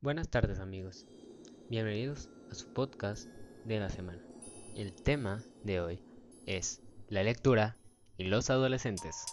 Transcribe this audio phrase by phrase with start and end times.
[0.00, 1.06] Buenas tardes amigos,
[1.68, 3.26] bienvenidos a su podcast
[3.64, 4.22] de la semana.
[4.76, 6.04] El tema de hoy
[6.46, 7.76] es la lectura
[8.16, 9.26] y los adolescentes.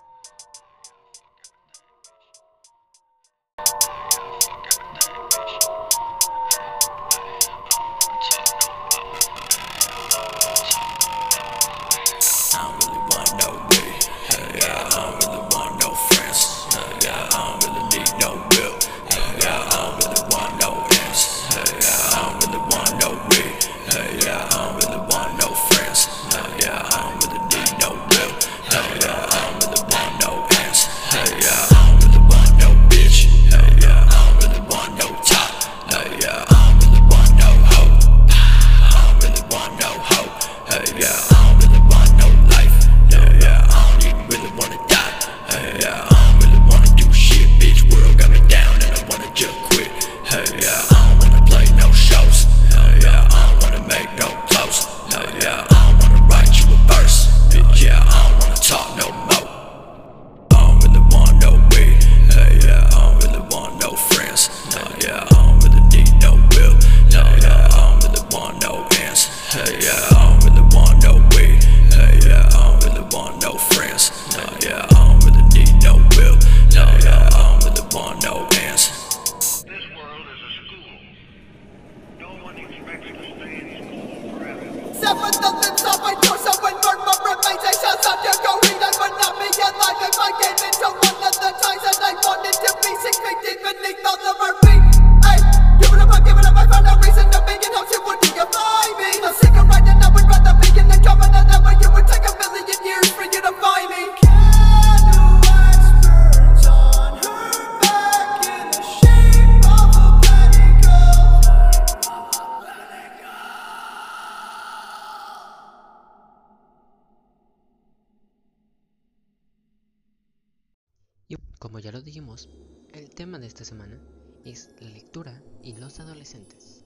[121.28, 122.50] Y como ya lo dijimos,
[122.94, 124.00] el tema de esta semana
[124.44, 126.84] es la lectura y los adolescentes.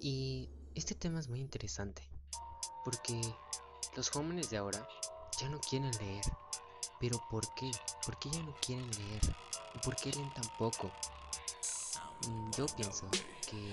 [0.00, 2.02] Y este tema es muy interesante,
[2.84, 3.20] porque
[3.96, 4.86] los jóvenes de ahora
[5.40, 6.24] ya no quieren leer.
[6.98, 7.70] Pero ¿por qué?
[8.04, 9.36] ¿Por qué ya no quieren leer?
[9.74, 10.90] ¿Y por qué leen tan poco?
[12.26, 13.08] Mm, yo pienso
[13.48, 13.70] que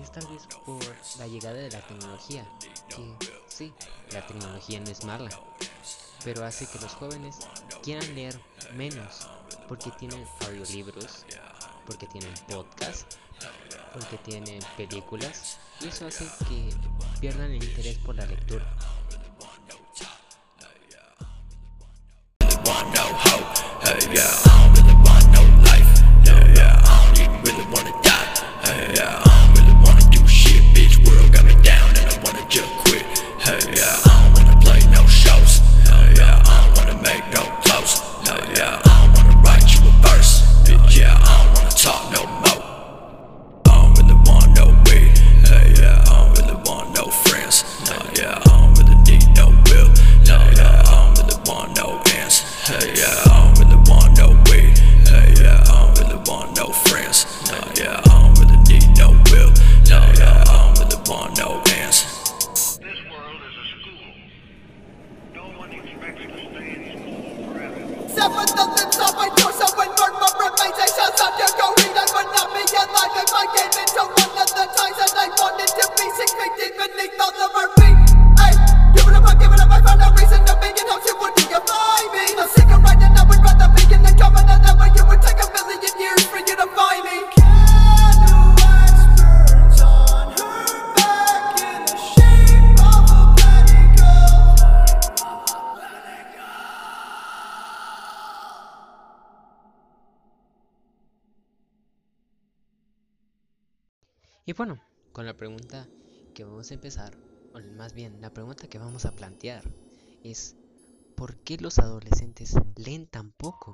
[0.00, 0.82] es tal vez por
[1.18, 2.46] la llegada de la tecnología.
[2.88, 3.14] Que
[3.48, 3.72] sí,
[4.12, 5.30] la tecnología no es mala,
[6.24, 7.38] pero hace que los jóvenes
[7.88, 8.38] quieran leer
[8.76, 9.26] menos
[9.66, 11.24] porque tienen audiolibros,
[11.86, 13.14] porque tienen podcast,
[13.94, 16.68] porque tienen películas y eso hace que
[17.18, 18.76] pierdan el interés por la lectura.
[104.48, 104.80] Y bueno,
[105.12, 105.86] con la pregunta
[106.34, 107.14] que vamos a empezar,
[107.52, 109.62] o más bien la pregunta que vamos a plantear
[110.24, 110.56] es
[111.16, 113.72] ¿por qué los adolescentes leen tan poco?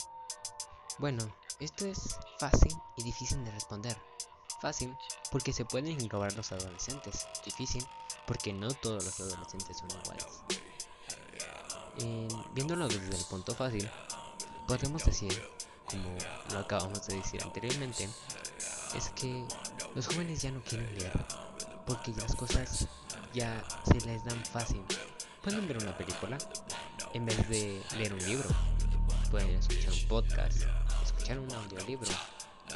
[0.99, 3.97] Bueno, esto es fácil y difícil de responder.
[4.61, 4.93] Fácil
[5.31, 7.29] porque se pueden englobar los adolescentes.
[7.45, 7.87] Difícil
[8.27, 10.27] porque no todos los adolescentes son iguales.
[11.99, 13.89] Eh, viéndolo desde el punto fácil,
[14.67, 15.41] podemos decir,
[15.89, 16.19] como
[16.51, 18.09] lo acabamos de decir anteriormente,
[18.97, 19.45] es que
[19.95, 21.13] los jóvenes ya no quieren leer
[21.87, 22.89] porque las cosas
[23.33, 24.83] ya se les dan fácil.
[25.43, 26.39] Pueden ver una película
[27.13, 28.49] en vez de leer un libro.
[29.31, 30.63] Pueden escuchar un podcast,
[31.05, 32.11] escuchar un audiolibro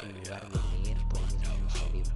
[0.03, 2.11] en lugar de leer por ellos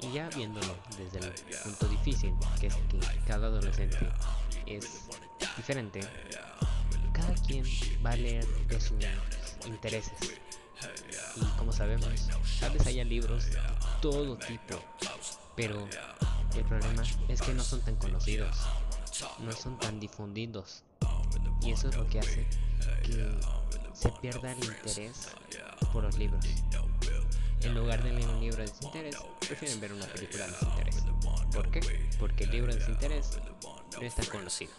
[0.00, 3.98] Y ya viéndolo desde el punto difícil, que es que cada adolescente
[4.66, 5.08] es
[5.56, 6.00] diferente,
[7.12, 7.64] cada quien
[8.04, 8.98] va a leer de sus
[9.66, 10.12] intereses.
[11.36, 12.08] Y como sabemos,
[12.60, 13.58] tal vez haya libros de
[14.00, 14.82] todo tipo,
[15.54, 15.86] pero
[16.56, 18.56] el problema es que no son tan conocidos,
[19.40, 20.82] no son tan difundidos.
[21.62, 22.46] Y eso es lo que hace
[23.02, 23.38] que
[23.92, 25.28] se pierda el interés
[25.92, 26.44] por los libros.
[27.62, 31.04] En lugar de leer un libro de desinterés, prefieren ver una película de desinterés.
[31.52, 32.08] ¿Por qué?
[32.18, 33.38] Porque el libro de desinterés
[33.92, 34.72] no es tan conocido.